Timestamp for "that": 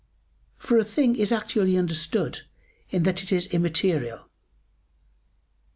3.03-3.21